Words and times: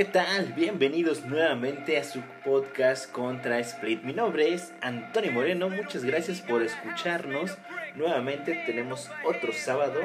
¿Qué 0.00 0.06
tal? 0.06 0.54
Bienvenidos 0.54 1.26
nuevamente 1.26 1.98
a 1.98 2.04
su 2.04 2.22
podcast 2.42 3.12
Contra 3.12 3.58
Split. 3.58 4.02
Mi 4.02 4.14
nombre 4.14 4.54
es 4.54 4.72
Antonio 4.80 5.30
Moreno. 5.30 5.68
Muchas 5.68 6.06
gracias 6.06 6.40
por 6.40 6.62
escucharnos. 6.62 7.58
Nuevamente 7.96 8.62
tenemos 8.64 9.10
otro 9.26 9.52
sábado. 9.52 10.00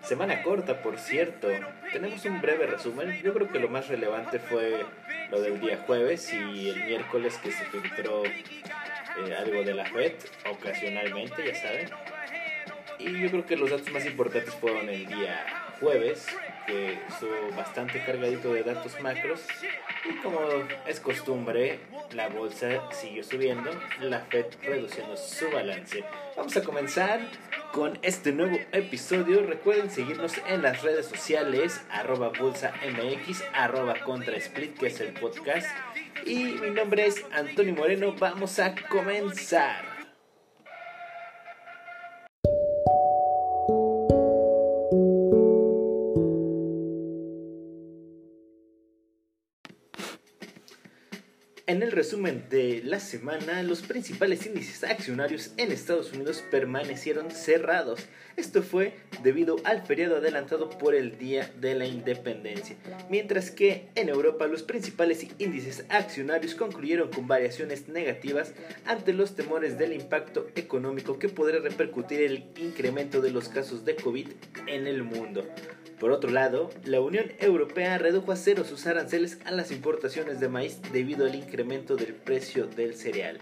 Semana 0.00 0.42
corta, 0.42 0.80
por 0.80 0.98
cierto. 0.98 1.48
Tenemos 1.92 2.24
un 2.24 2.40
breve 2.40 2.66
resumen. 2.66 3.20
Yo 3.22 3.34
creo 3.34 3.52
que 3.52 3.58
lo 3.58 3.68
más 3.68 3.88
relevante 3.88 4.38
fue 4.38 4.86
lo 5.30 5.42
del 5.42 5.60
día 5.60 5.84
jueves 5.86 6.32
y 6.32 6.70
el 6.70 6.86
miércoles 6.86 7.36
que 7.36 7.52
se 7.52 7.66
filtró 7.66 8.24
eh, 8.24 9.34
algo 9.38 9.62
de 9.64 9.74
la 9.74 9.84
FED, 9.84 10.14
ocasionalmente, 10.50 11.46
ya 11.46 11.54
saben. 11.54 11.90
Y 12.98 13.20
yo 13.20 13.30
creo 13.30 13.44
que 13.44 13.56
los 13.56 13.68
datos 13.68 13.90
más 13.90 14.06
importantes 14.06 14.54
fueron 14.54 14.88
el 14.88 15.04
día 15.06 15.44
jueves, 15.78 16.26
que 16.66 16.98
estuvo 17.08 17.56
bastante 17.56 18.02
cargadito 18.04 18.52
de 18.52 18.62
datos 18.62 19.00
macros. 19.00 19.40
Y 20.08 20.16
como 20.22 20.38
es 20.86 21.00
costumbre, 21.00 21.80
la 22.12 22.28
bolsa 22.28 22.90
siguió 22.92 23.22
subiendo, 23.24 23.70
la 24.00 24.20
Fed 24.20 24.46
reduciendo 24.62 25.16
su 25.16 25.50
balance. 25.50 26.04
Vamos 26.36 26.56
a 26.56 26.62
comenzar 26.62 27.20
con 27.72 27.98
este 28.02 28.32
nuevo 28.32 28.58
episodio. 28.72 29.42
Recuerden 29.42 29.90
seguirnos 29.90 30.34
en 30.48 30.62
las 30.62 30.82
redes 30.82 31.06
sociales, 31.06 31.80
arroba 31.90 32.30
bolsa 32.38 32.72
que 34.78 34.86
es 34.86 35.00
el 35.00 35.12
podcast. 35.14 35.66
Y 36.24 36.44
mi 36.44 36.70
nombre 36.70 37.06
es 37.06 37.24
Antonio 37.32 37.74
Moreno. 37.74 38.14
Vamos 38.18 38.58
a 38.58 38.74
comenzar. 38.88 39.95
En 51.76 51.82
el 51.82 51.92
resumen 51.92 52.46
de 52.48 52.80
la 52.82 53.00
semana, 53.00 53.62
los 53.62 53.82
principales 53.82 54.46
índices 54.46 54.82
accionarios 54.82 55.50
en 55.58 55.70
Estados 55.70 56.10
Unidos 56.14 56.42
permanecieron 56.50 57.30
cerrados. 57.30 58.06
Esto 58.38 58.62
fue 58.62 58.94
debido 59.22 59.56
al 59.62 59.82
feriado 59.82 60.16
adelantado 60.16 60.70
por 60.70 60.94
el 60.94 61.18
Día 61.18 61.52
de 61.60 61.74
la 61.74 61.84
Independencia, 61.84 62.76
mientras 63.10 63.50
que 63.50 63.90
en 63.94 64.08
Europa 64.08 64.46
los 64.46 64.62
principales 64.62 65.26
índices 65.38 65.84
accionarios 65.90 66.54
concluyeron 66.54 67.10
con 67.10 67.28
variaciones 67.28 67.88
negativas 67.88 68.54
ante 68.86 69.12
los 69.12 69.36
temores 69.36 69.76
del 69.76 69.92
impacto 69.92 70.48
económico 70.54 71.18
que 71.18 71.28
podría 71.28 71.60
repercutir 71.60 72.22
el 72.22 72.46
incremento 72.56 73.20
de 73.20 73.32
los 73.32 73.50
casos 73.50 73.84
de 73.84 73.96
COVID 73.96 74.28
en 74.66 74.86
el 74.86 75.02
mundo. 75.02 75.46
Por 75.98 76.12
otro 76.12 76.30
lado, 76.30 76.70
la 76.84 77.00
Unión 77.00 77.32
Europea 77.38 77.96
redujo 77.96 78.30
a 78.30 78.36
cero 78.36 78.64
sus 78.64 78.86
aranceles 78.86 79.38
a 79.46 79.50
las 79.50 79.70
importaciones 79.70 80.40
de 80.40 80.48
maíz 80.48 80.78
debido 80.92 81.24
al 81.24 81.34
incremento 81.34 81.96
del 81.96 82.12
precio 82.12 82.66
del 82.66 82.94
cereal. 82.94 83.38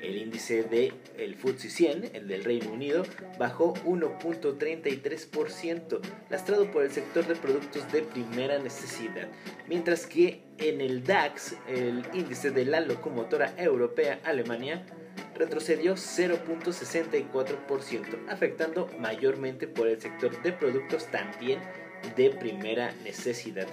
El 0.00 0.16
índice 0.16 0.64
de 0.64 0.92
el 1.16 1.36
FTSE 1.36 1.70
100, 1.70 2.10
el 2.14 2.26
del 2.26 2.42
Reino 2.42 2.72
Unido, 2.72 3.04
bajó 3.38 3.74
1.33%, 3.84 6.00
lastrado 6.28 6.72
por 6.72 6.82
el 6.82 6.90
sector 6.90 7.24
de 7.24 7.36
productos 7.36 7.92
de 7.92 8.02
primera 8.02 8.58
necesidad, 8.58 9.28
mientras 9.68 10.06
que 10.06 10.42
en 10.58 10.80
el 10.80 11.04
DAX, 11.04 11.54
el 11.68 12.02
índice 12.14 12.50
de 12.50 12.64
la 12.64 12.80
locomotora 12.80 13.54
europea 13.56 14.18
Alemania, 14.24 14.84
retrocedió 15.36 15.94
0.64%, 15.94 18.28
afectando 18.28 18.90
mayormente 18.98 19.68
por 19.68 19.86
el 19.86 20.00
sector 20.00 20.42
de 20.42 20.52
productos 20.52 21.06
también 21.12 21.60
de 22.16 22.30
primera 22.30 22.92
necesidad. 23.04 23.66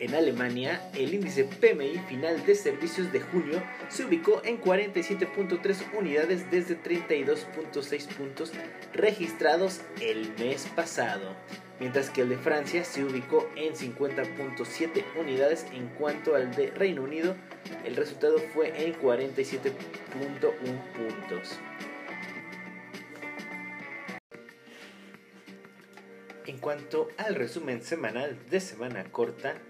En 0.00 0.14
Alemania, 0.14 0.80
el 0.94 1.12
índice 1.12 1.42
PMI 1.44 1.98
final 2.08 2.46
de 2.46 2.54
servicios 2.54 3.12
de 3.12 3.20
junio 3.20 3.60
se 3.88 4.04
ubicó 4.04 4.40
en 4.44 4.60
47.3 4.60 5.92
unidades 5.92 6.48
desde 6.52 6.80
32.6 6.80 8.06
puntos 8.14 8.52
registrados 8.92 9.80
el 10.00 10.32
mes 10.38 10.68
pasado, 10.76 11.34
mientras 11.80 12.10
que 12.10 12.20
el 12.20 12.28
de 12.28 12.38
Francia 12.38 12.84
se 12.84 13.02
ubicó 13.02 13.50
en 13.56 13.74
50.7 13.74 15.04
unidades 15.18 15.66
en 15.74 15.88
cuanto 15.88 16.36
al 16.36 16.54
de 16.54 16.70
Reino 16.70 17.02
Unido, 17.02 17.34
el 17.84 17.96
resultado 17.96 18.38
fue 18.54 18.68
en 18.80 18.94
47.1 18.94 19.72
puntos. 20.92 21.58
En 26.48 26.58
cuanto 26.58 27.08
al 27.18 27.34
resumen 27.34 27.82
semanal 27.82 28.38
de 28.48 28.60
semana 28.60 29.04
corta, 29.12 29.60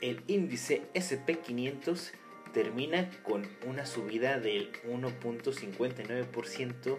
el 0.00 0.22
índice 0.28 0.82
SP500 0.94 2.12
termina 2.54 3.10
con 3.24 3.48
una 3.66 3.84
subida 3.84 4.38
del 4.38 4.70
1.59% 4.84 6.98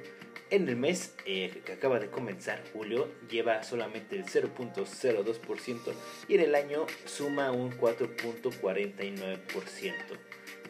en 0.49 0.67
el 0.67 0.75
mes 0.75 1.15
eh, 1.25 1.61
que 1.65 1.71
acaba 1.71 2.01
de 2.01 2.09
comenzar 2.09 2.61
julio 2.73 3.07
lleva 3.29 3.63
solamente 3.63 4.17
el 4.17 4.25
0.02% 4.25 5.93
y 6.27 6.35
en 6.35 6.41
el 6.41 6.53
año 6.53 6.85
suma 7.05 7.53
un 7.53 7.71
4.49%. 7.71 9.93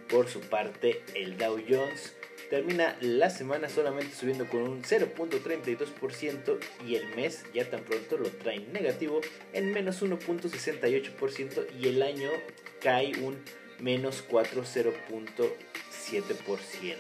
Por 0.08 0.28
su 0.28 0.42
parte, 0.42 1.02
el 1.16 1.36
Dow 1.36 1.60
Jones 1.68 2.16
termina 2.52 2.96
la 3.00 3.30
semana 3.30 3.70
solamente 3.70 4.14
subiendo 4.14 4.46
con 4.46 4.64
un 4.64 4.84
0.32% 4.84 6.60
y 6.86 6.96
el 6.96 7.08
mes 7.16 7.46
ya 7.54 7.70
tan 7.70 7.80
pronto 7.80 8.18
lo 8.18 8.30
traen 8.30 8.74
negativo 8.74 9.22
en 9.54 9.72
menos 9.72 10.04
1.68% 10.04 11.68
y 11.80 11.88
el 11.88 12.04
año 12.04 12.30
cae 12.82 13.14
un 13.22 13.42
menos 13.80 14.26
4.0.7%. 14.30 16.96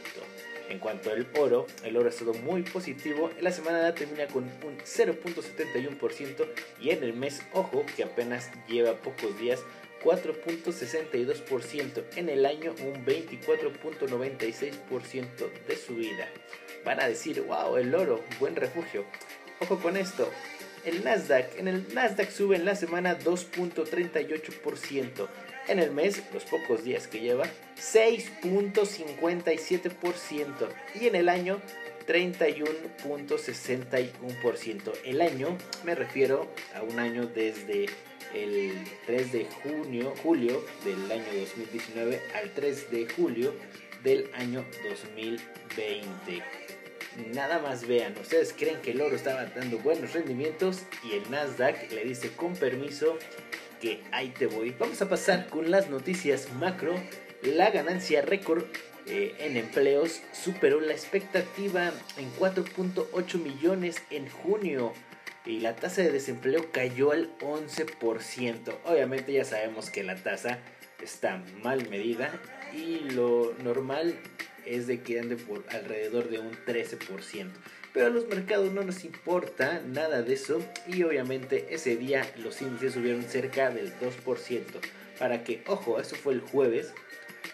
En 0.69 0.79
cuanto 0.79 1.12
al 1.12 1.28
oro, 1.38 1.68
el 1.83 1.97
oro 1.97 2.06
ha 2.06 2.12
estado 2.12 2.33
muy 2.33 2.63
positivo. 2.63 3.29
En 3.38 3.44
la 3.44 3.51
semana 3.51 3.94
termina 3.94 4.28
con 4.28 4.45
un 4.45 4.78
0.71% 4.78 6.47
y 6.79 6.91
en 6.91 7.03
el 7.03 7.13
mes, 7.13 7.41
ojo, 7.51 7.85
que 7.97 8.06
apenas 8.06 8.50
lleva 8.69 8.95
pocos 8.95 9.38
días, 9.38 9.59
4.62%, 10.03 12.03
en 12.16 12.29
el 12.29 12.45
año 12.45 12.73
un 12.81 13.03
24.96% 13.06 15.66
de 15.67 15.75
subida. 15.75 16.29
Van 16.84 17.00
a 17.00 17.07
decir, 17.07 17.39
wow, 17.41 17.78
el 17.78 17.94
oro, 17.94 18.23
buen 18.39 18.56
refugio. 18.56 19.06
Ojo 19.59 19.79
con 19.79 19.97
esto, 19.97 20.31
el 20.85 21.03
Nasdaq, 21.03 21.59
en 21.59 21.67
el 21.67 21.94
Nasdaq 21.94 22.31
sube 22.31 22.56
en 22.56 22.66
la 22.66 22.73
semana 22.75 23.19
2.38%, 23.19 25.28
en 25.67 25.78
el 25.78 25.91
mes, 25.91 26.23
los 26.33 26.45
pocos 26.45 26.83
días 26.83 27.07
que 27.07 27.19
lleva, 27.19 27.44
6.57% 27.78 30.69
y 31.00 31.06
en 31.06 31.13
el 31.16 31.29
año 31.29 31.62
31.61%. 32.07 34.94
El 35.06 35.22
año 35.22 35.56
me 35.83 35.94
refiero 35.94 36.51
a 36.73 36.81
un 36.81 36.97
año 36.97 37.28
desde 37.28 37.85
el 38.34 38.74
3 39.06 39.31
de 39.31 39.46
junio, 39.64 40.14
julio 40.24 40.64
del 40.84 41.12
año 41.12 41.25
2019 41.40 42.22
al 42.36 42.52
3 42.53 42.92
de 42.92 43.08
julio 43.09 43.53
del 44.03 44.30
año 44.34 44.66
2020. 44.88 46.44
Nada 47.34 47.59
más 47.59 47.86
vean, 47.88 48.16
ustedes 48.19 48.53
creen 48.53 48.81
que 48.81 48.92
el 48.92 49.02
oro 49.02 49.16
estaba 49.16 49.46
dando 49.46 49.78
buenos 49.80 50.14
rendimientos 50.14 50.84
y 51.03 51.14
el 51.14 51.30
Nasdaq 51.30 51.92
le 51.92 52.06
dice 52.06 52.30
con 52.31 52.56
permiso 52.56 53.18
que 53.81 54.02
ahí 54.12 54.30
te 54.30 54.48
voy. 54.48 54.74
Vamos 54.80 55.02
a 55.02 55.09
pasar 55.09 55.48
con 55.50 55.69
las 55.72 55.90
noticias 55.90 56.53
macro. 56.53 56.96
La 57.44 57.72
ganancia 57.72 58.22
récord 58.22 58.63
eh, 59.08 59.36
en 59.40 59.58
empleos 59.58 60.22
superó 60.31 60.80
la 60.80 60.94
expectativa 60.94 61.92
en 62.18 62.31
4.8 62.36 63.42
millones 63.42 64.02
en 64.09 64.30
junio 64.30 64.94
y 65.46 65.60
la 65.60 65.76
tasa 65.76 66.02
de 66.02 66.12
desempleo 66.12 66.72
cayó 66.72 67.12
al 67.12 67.38
11%. 67.40 68.78
Obviamente 68.86 69.34
ya 69.34 69.44
sabemos 69.44 69.90
que 69.90 70.04
la 70.04 70.16
tasa 70.16 70.60
está 71.02 71.44
mal 71.64 71.90
medida 71.90 72.32
y 72.74 73.00
lo 73.12 73.54
normal 73.64 74.16
es 74.66 74.88
de 74.88 75.02
que 75.02 75.20
ande 75.20 75.38
por 75.38 75.64
alrededor 75.70 76.30
de 76.30 76.40
un 76.40 76.52
13%. 76.52 77.50
Pero 77.94 78.06
a 78.06 78.10
los 78.10 78.28
mercados 78.28 78.72
no 78.72 78.84
nos 78.84 79.04
importa 79.04 79.82
nada 79.86 80.22
de 80.22 80.34
eso 80.34 80.64
y 80.88 81.04
obviamente 81.04 81.68
ese 81.72 81.98
día 81.98 82.26
los 82.38 82.62
índices 82.62 82.94
subieron 82.94 83.24
cerca 83.24 83.70
del 83.70 83.92
2%. 84.00 84.64
Para 85.20 85.44
que, 85.44 85.64
ojo, 85.68 86.00
eso 86.00 86.16
fue 86.16 86.34
el 86.34 86.42
jueves, 86.42 86.94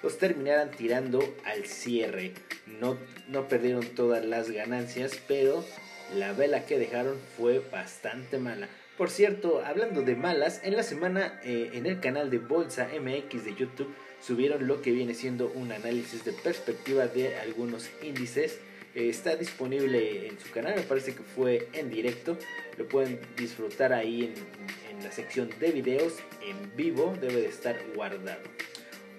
los 0.03 0.17
terminaran 0.17 0.71
tirando 0.71 1.35
al 1.43 1.65
cierre. 1.65 2.33
No, 2.67 2.97
no 3.27 3.47
perdieron 3.47 3.85
todas 3.87 4.23
las 4.23 4.51
ganancias, 4.51 5.19
pero 5.27 5.65
la 6.15 6.33
vela 6.33 6.65
que 6.65 6.77
dejaron 6.77 7.17
fue 7.37 7.59
bastante 7.59 8.37
mala. 8.37 8.67
Por 8.97 9.09
cierto, 9.09 9.63
hablando 9.63 10.01
de 10.01 10.15
malas, 10.15 10.61
en 10.63 10.75
la 10.75 10.83
semana 10.83 11.39
eh, 11.43 11.71
en 11.73 11.85
el 11.85 11.99
canal 11.99 12.31
de 12.31 12.39
Bolsa 12.39 12.89
MX 12.99 13.45
de 13.45 13.55
YouTube 13.55 13.93
subieron 14.21 14.65
lo 14.65 14.81
que 14.81 14.91
viene 14.91 15.13
siendo 15.13 15.51
un 15.53 15.71
análisis 15.71 16.25
de 16.25 16.33
perspectiva 16.33 17.07
de 17.07 17.35
algunos 17.37 17.89
índices. 18.01 18.59
Eh, 18.95 19.09
está 19.09 19.35
disponible 19.35 20.27
en 20.27 20.39
su 20.39 20.49
canal, 20.51 20.75
me 20.75 20.81
parece 20.81 21.13
que 21.13 21.21
fue 21.21 21.67
en 21.73 21.89
directo. 21.89 22.37
Lo 22.77 22.87
pueden 22.87 23.19
disfrutar 23.37 23.93
ahí 23.93 24.23
en, 24.23 24.97
en 24.97 25.03
la 25.03 25.11
sección 25.11 25.49
de 25.59 25.71
videos 25.71 26.13
en 26.41 26.75
vivo 26.75 27.15
debe 27.19 27.41
de 27.41 27.47
estar 27.47 27.77
guardado. 27.93 28.41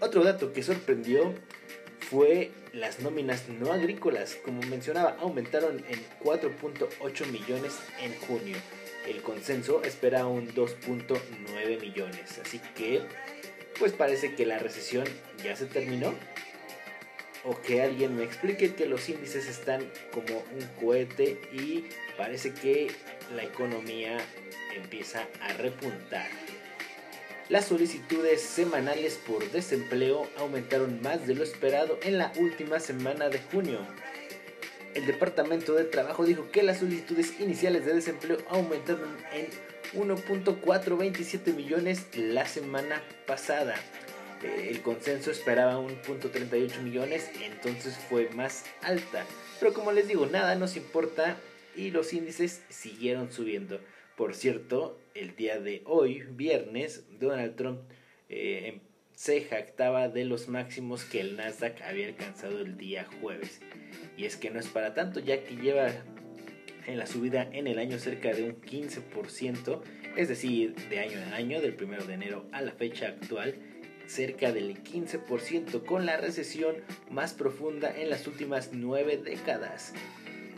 Otro 0.01 0.25
dato 0.25 0.53
que 0.53 0.63
sorprendió 0.63 1.35
fue 2.01 2.51
las 2.79 3.01
nóminas 3.01 3.49
no 3.49 3.73
agrícolas, 3.73 4.37
como 4.37 4.63
mencionaba, 4.63 5.17
aumentaron 5.21 5.85
en 5.89 6.01
4.8 6.23 7.27
millones 7.27 7.79
en 8.01 8.15
junio. 8.27 8.57
El 9.07 9.23
consenso 9.23 9.83
espera 9.83 10.27
un 10.27 10.49
2.9 10.55 11.81
millones, 11.81 12.39
así 12.45 12.61
que 12.77 13.03
pues 13.79 13.93
parece 13.93 14.35
que 14.35 14.47
la 14.47 14.59
recesión 14.59 15.05
ya 15.43 15.57
se 15.57 15.67
terminó. 15.67 16.15
O 17.45 17.61
que 17.63 17.81
alguien 17.83 18.17
me 18.17 18.25
explique 18.25 18.75
que 18.75 18.87
los 18.87 19.09
índices 19.09 19.49
están 19.49 19.91
como 20.13 20.39
un 20.39 20.67
cohete 20.81 21.41
y 21.53 21.85
parece 22.17 22.53
que 22.53 22.91
la 23.35 23.45
economía 23.45 24.19
empieza 24.75 25.27
a 25.41 25.53
repuntar. 25.55 26.29
Las 27.49 27.65
solicitudes 27.65 28.43
semanales 28.43 29.19
por 29.27 29.51
desempleo 29.51 30.29
aumentaron 30.37 31.01
más 31.01 31.27
de 31.27 31.35
lo 31.35 31.43
esperado 31.43 31.99
en 32.03 32.19
la 32.19 32.31
última 32.37 32.79
semana 32.79 33.31
de 33.31 33.39
junio. 33.39 33.79
El 34.95 35.07
Departamento 35.07 35.73
de 35.73 35.85
Trabajo 35.85 36.27
dijo 36.27 36.51
que 36.51 36.63
las 36.63 36.81
solicitudes 36.81 37.41
iniciales 37.41 37.87
de 37.87 37.95
desempleo 37.95 38.37
aumentaron 38.51 39.17
en 39.33 39.47
1.427 39.99 41.55
millones 41.55 42.05
la 42.15 42.45
semana 42.45 43.03
pasada. 43.27 43.77
Eh, 44.43 44.69
el 44.71 44.83
consenso 44.83 45.31
esperaba 45.31 45.79
1.38 45.81 46.83
millones, 46.83 47.31
entonces 47.43 47.97
fue 48.11 48.29
más 48.35 48.65
alta. 48.83 49.25
Pero 49.59 49.73
como 49.73 49.93
les 49.93 50.07
digo, 50.07 50.27
nada 50.27 50.55
nos 50.55 50.77
importa 50.77 51.39
y 51.75 51.93
los 51.93 52.13
índices 52.13 52.61
siguieron 52.69 53.33
subiendo. 53.33 53.81
Por 54.19 54.35
cierto, 54.35 54.99
el 55.15 55.37
día 55.37 55.61
de 55.61 55.83
hoy, 55.87 56.25
viernes, 56.33 57.05
Donald 57.21 57.55
Trump 57.55 57.83
eh, 58.29 58.63
em, 58.67 58.81
se 59.15 59.43
jactaba 59.43 60.09
de 60.09 60.25
los 60.25 60.49
máximos 60.49 61.05
que 61.05 61.21
el 61.21 61.37
Nasdaq 61.37 61.81
había 61.83 62.09
alcanzado 62.09 62.59
el 62.59 62.77
día 62.77 63.07
jueves. 63.21 63.61
Y 64.17 64.25
es 64.25 64.37
que 64.37 64.51
no 64.51 64.59
es 64.59 64.67
para 64.67 64.93
tanto, 64.93 65.21
ya 65.21 65.45
que 65.45 65.55
lleva 65.55 65.93
en 66.89 66.99
la 66.99 67.07
subida 67.07 67.49
en 67.53 67.69
el 67.69 67.79
año 67.79 68.01
cerca 68.01 68.33
de 68.33 68.43
un 68.43 68.61
15%, 68.61 69.83
es 70.17 70.29
decir, 70.29 70.75
de 70.75 70.99
año 70.99 71.17
en 71.17 71.33
año, 71.33 71.61
del 71.61 71.77
1 71.81 72.05
de 72.07 72.15
enero 72.15 72.45
a 72.51 72.61
la 72.61 72.73
fecha 72.73 73.07
actual, 73.07 73.55
cerca 74.09 74.51
del 74.51 74.83
15% 74.83 75.85
con 75.85 76.07
la 76.07 76.17
recesión 76.17 76.75
más 77.09 77.35
profunda 77.35 77.97
en 77.97 78.11
las 78.11 78.27
últimas 78.27 78.71
nueve 78.73 79.17
décadas. 79.17 79.95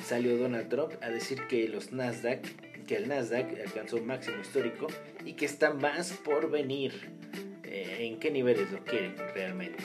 Salió 0.02 0.38
Donald 0.38 0.70
Trump 0.70 0.94
a 1.02 1.10
decir 1.10 1.42
que 1.46 1.68
los 1.68 1.92
Nasdaq 1.92 2.69
que 2.90 2.96
el 2.96 3.06
Nasdaq 3.06 3.46
alcanzó 3.64 3.98
máximo 3.98 4.40
histórico 4.40 4.88
y 5.24 5.34
que 5.34 5.44
está 5.44 5.72
más 5.72 6.10
por 6.10 6.50
venir. 6.50 6.92
Eh, 7.62 7.98
¿En 8.00 8.18
qué 8.18 8.32
niveles 8.32 8.72
lo 8.72 8.82
quieren 8.82 9.14
realmente? 9.32 9.78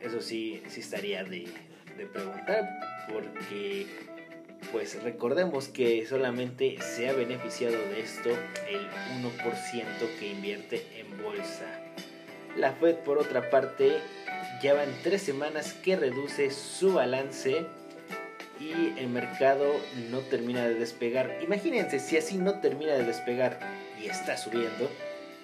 Eso 0.00 0.20
sí, 0.20 0.60
sí 0.66 0.80
estaría 0.80 1.22
de, 1.22 1.46
de 1.96 2.06
preguntar 2.06 2.68
porque 3.12 3.86
pues 4.72 5.00
recordemos 5.04 5.68
que 5.68 6.04
solamente 6.04 6.78
se 6.80 7.08
ha 7.08 7.12
beneficiado 7.12 7.76
de 7.76 8.00
esto 8.00 8.30
el 8.68 8.88
1% 9.22 10.18
que 10.18 10.32
invierte 10.32 10.84
en 10.96 11.22
bolsa. 11.22 11.80
La 12.56 12.72
Fed 12.72 12.96
por 13.04 13.18
otra 13.18 13.50
parte 13.50 13.98
llevan 14.60 14.88
tres 15.04 15.22
semanas 15.22 15.74
que 15.74 15.94
reduce 15.94 16.50
su 16.50 16.94
balance 16.94 17.66
y 18.62 18.94
el 18.98 19.08
mercado 19.08 19.74
no 20.10 20.20
termina 20.20 20.66
de 20.66 20.74
despegar. 20.74 21.38
Imagínense 21.42 21.98
si 21.98 22.16
así 22.16 22.38
no 22.38 22.60
termina 22.60 22.94
de 22.94 23.04
despegar 23.04 23.58
y 24.00 24.06
está 24.06 24.36
subiendo, 24.36 24.88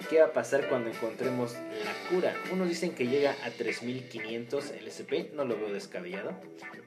¿qué 0.09 0.21
va 0.21 0.27
a 0.27 0.33
pasar 0.33 0.69
cuando 0.69 0.91
encontremos 0.91 1.55
la 1.55 2.11
cura? 2.11 2.35
Unos 2.53 2.69
dicen 2.69 2.93
que 2.93 3.09
llega 3.09 3.35
a 3.45 3.51
3500 3.51 4.71
el 4.71 4.87
SP, 4.87 5.35
no 5.35 5.45
lo 5.45 5.57
veo 5.59 5.73
descabellado, 5.73 6.33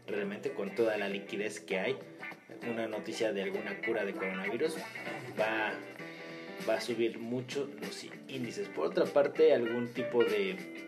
realmente 0.08 0.52
con 0.54 0.74
toda 0.74 0.98
la 0.98 1.10
liquidez 1.10 1.60
que 1.60 1.80
hay. 1.80 1.98
Una 2.72 2.88
noticia 2.88 3.34
de 3.34 3.44
alguna 3.44 3.82
cura 3.86 4.06
de 4.06 4.14
coronavirus 4.14 4.78
va, 5.40 5.74
va 6.70 6.76
a 6.76 6.82
subir 6.82 7.20
mucho 7.20 7.68
los 7.82 8.06
índices. 8.28 8.70
Por 8.70 8.88
otra 8.88 9.06
parte, 9.06 9.54
algún 9.54 9.94
tipo 9.94 10.24
de 10.24 10.86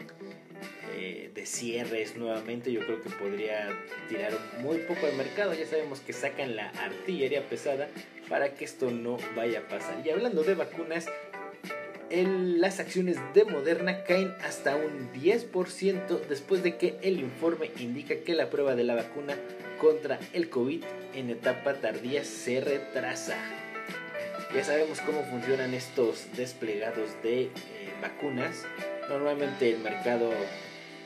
eh, 0.94 1.32
de 1.34 1.46
cierres 1.46 2.16
nuevamente, 2.16 2.72
yo 2.72 2.82
creo 2.82 3.02
que 3.02 3.10
podría 3.10 3.70
tirar 4.10 4.32
muy 4.60 4.78
poco 4.80 5.06
al 5.08 5.16
mercado. 5.16 5.54
Ya 5.54 5.66
sabemos 5.66 6.00
que 6.00 6.14
sacan 6.14 6.56
la 6.56 6.70
artillería 6.70 7.48
pesada 7.48 7.88
para 8.30 8.54
que 8.54 8.66
esto 8.66 8.92
no 8.92 9.18
vaya 9.36 9.60
a 9.60 9.68
pasar. 9.68 10.06
Y 10.06 10.10
hablando 10.10 10.44
de 10.44 10.56
vacunas, 10.56 11.08
las 12.22 12.80
acciones 12.80 13.18
de 13.34 13.46
Moderna 13.46 14.04
caen 14.04 14.36
hasta 14.44 14.76
un 14.76 15.12
10% 15.14 16.20
después 16.28 16.62
de 16.62 16.78
que 16.78 16.98
el 17.02 17.20
informe 17.20 17.72
indica 17.80 18.16
que 18.18 18.36
la 18.36 18.50
prueba 18.50 18.76
de 18.76 18.84
la 18.84 18.94
vacuna 18.94 19.36
contra 19.80 20.20
el 20.34 20.50
COVID 20.50 20.84
en 21.16 21.30
etapa 21.32 21.74
tardía 21.76 22.24
se 22.24 22.62
retrasa. 22.62 23.36
Ya 24.54 24.64
sabemos 24.64 25.02
cómo 25.02 25.24
funcionan 25.24 25.74
estos 25.74 26.28
desplegados 26.38 27.10
de 27.24 27.44
eh, 27.44 27.50
vacunas. 28.02 28.64
Normalmente 29.10 29.72
el 29.72 29.80
mercado 29.80 30.32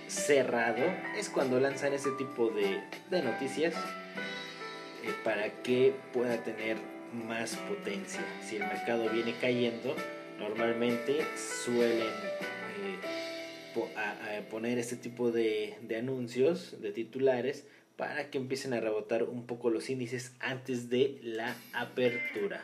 cerrado 0.08 0.84
es 1.18 1.30
cuando 1.30 1.60
lanzan 1.60 1.94
ese 1.94 2.12
tipo 2.12 2.50
de, 2.50 2.82
noticias 3.22 3.76
eh, 3.76 5.14
para 5.24 5.50
que 5.64 5.94
pueda 6.14 6.44
tener 6.44 6.78
más 7.14 7.56
potencia. 7.56 8.22
Si 8.42 8.56
el 8.58 8.64
mercado 8.64 9.10
viene 9.10 9.36
cayendo, 9.40 9.96
normalmente 10.40 11.26
suelen 11.36 12.08
eh, 13.78 14.44
poner 14.50 14.78
este 14.78 14.96
tipo 14.96 15.32
de, 15.32 15.78
de 15.82 15.98
anuncios, 15.98 16.82
de 16.82 16.92
titulares, 16.92 17.66
para 17.96 18.30
que 18.30 18.38
empiecen 18.38 18.74
a 18.74 18.80
rebotar 18.80 19.24
un 19.24 19.46
poco 19.46 19.70
los 19.70 19.90
índices 19.90 20.34
antes 20.40 20.90
de 20.90 21.20
la 21.24 21.56
apertura. 21.74 22.64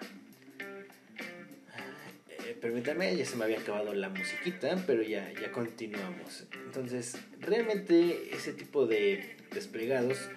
Permítanme, 2.64 3.14
ya 3.18 3.26
se 3.26 3.36
me 3.36 3.44
había 3.44 3.60
acabado 3.60 3.94
la 3.94 4.08
musiquita, 4.08 4.82
pero 4.88 5.02
ya, 5.04 5.30
ya 5.34 5.52
continuamos. 5.52 6.46
Entonces, 6.66 7.18
realmente 7.42 8.30
ese 8.34 8.54
tipo 8.54 8.88
de 8.88 9.36
desplegados 9.52 10.30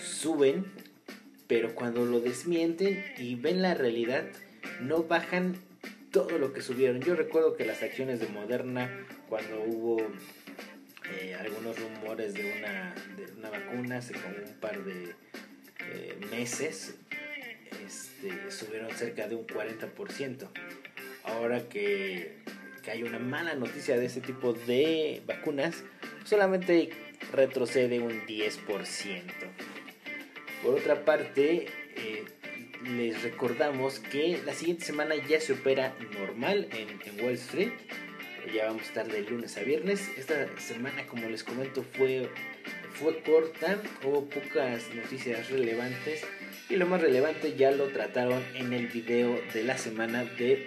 suben, 0.00 0.64
pero 1.48 1.74
cuando 1.74 2.04
lo 2.04 2.20
desmienten 2.20 3.04
y 3.18 3.34
ven 3.34 3.62
la 3.62 3.74
realidad, 3.74 4.22
no 4.80 5.02
bajan 5.02 5.56
todo 6.12 6.38
lo 6.38 6.52
que 6.52 6.62
subieron. 6.62 7.00
Yo 7.00 7.16
recuerdo 7.16 7.56
que 7.56 7.64
las 7.64 7.82
acciones 7.82 8.20
de 8.20 8.28
Moderna, 8.28 8.88
cuando 9.28 9.60
hubo 9.64 9.96
eh, 11.10 11.34
algunos 11.34 11.76
rumores 11.80 12.32
de 12.34 12.58
una, 12.58 12.94
de 13.16 13.32
una 13.36 13.50
vacuna 13.50 13.98
hace 13.98 14.12
como 14.12 14.36
un 14.36 14.54
par 14.60 14.84
de 14.84 15.16
eh, 15.90 16.16
meses, 16.30 16.94
este, 17.84 18.52
subieron 18.52 18.92
cerca 18.92 19.26
de 19.26 19.34
un 19.34 19.48
40% 19.48 20.48
ahora 21.24 21.68
que, 21.68 22.36
hay 22.90 23.04
una 23.04 23.20
mala 23.20 23.54
noticia 23.54 23.96
de 23.96 24.06
ese 24.06 24.20
tipo 24.20 24.52
de 24.52 25.22
vacunas, 25.26 25.84
solamente 26.24 26.90
retrocede 27.32 28.00
un 28.00 28.26
10%. 28.26 29.22
Por 30.62 30.74
otra 30.74 31.04
parte, 31.04 31.66
eh, 31.96 32.24
les 32.84 33.22
recordamos 33.22 34.00
que 34.00 34.40
la 34.44 34.52
siguiente 34.52 34.84
semana 34.84 35.14
ya 35.28 35.40
se 35.40 35.52
opera 35.52 35.94
normal 36.18 36.68
en, 36.72 37.24
Wall 37.24 37.34
Street. 37.34 37.70
Ya 38.52 38.66
vamos 38.66 38.82
a 38.82 38.86
estar 38.86 39.06
de 39.06 39.22
lunes 39.22 39.56
a 39.56 39.60
viernes. 39.60 40.10
Esta 40.16 40.48
semana, 40.58 41.06
como 41.06 41.28
les 41.28 41.44
comento, 41.44 41.84
fue, 41.84 42.28
fue 42.92 43.20
corta. 43.22 43.80
Hubo 44.04 44.28
pocas 44.28 44.92
noticias 44.94 45.50
relevantes. 45.50 46.24
Y 46.68 46.76
lo 46.76 46.86
más 46.86 47.00
relevante 47.00 47.54
ya 47.56 47.70
lo 47.70 47.88
trataron 47.88 48.42
en 48.54 48.72
el 48.72 48.88
video 48.88 49.40
de 49.54 49.62
la 49.62 49.78
semana 49.78 50.24
de 50.24 50.66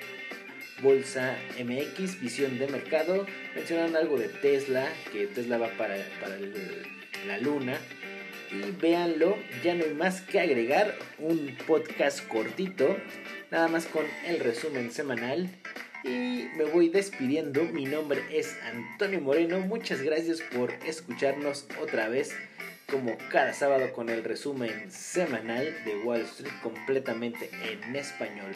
Bolsa 0.81 1.37
MX, 1.57 2.19
visión 2.21 2.59
de 2.59 2.67
mercado. 2.67 3.25
Mencionaron 3.55 3.95
algo 3.95 4.17
de 4.17 4.27
Tesla, 4.27 4.87
que 5.11 5.27
Tesla 5.27 5.57
va 5.57 5.69
para, 5.77 5.95
para 6.19 6.37
la 7.27 7.37
luna. 7.39 7.79
Y 8.51 8.71
véanlo, 8.79 9.37
ya 9.63 9.73
no 9.73 9.85
hay 9.85 9.93
más 9.93 10.21
que 10.21 10.39
agregar. 10.39 10.95
Un 11.17 11.57
podcast 11.65 12.27
cortito, 12.27 12.97
nada 13.51 13.67
más 13.67 13.85
con 13.85 14.05
el 14.27 14.39
resumen 14.39 14.91
semanal. 14.91 15.49
Y 16.03 16.47
me 16.55 16.65
voy 16.65 16.89
despidiendo. 16.89 17.63
Mi 17.63 17.85
nombre 17.85 18.21
es 18.31 18.57
Antonio 18.63 19.21
Moreno. 19.21 19.59
Muchas 19.61 20.01
gracias 20.01 20.41
por 20.41 20.71
escucharnos 20.85 21.65
otra 21.81 22.09
vez 22.09 22.35
como 22.91 23.17
cada 23.31 23.53
sábado 23.53 23.91
con 23.93 24.09
el 24.09 24.23
resumen 24.23 24.91
semanal 24.91 25.75
de 25.85 25.97
Wall 25.97 26.21
Street 26.21 26.53
completamente 26.61 27.49
en 27.63 27.95
español. 27.95 28.55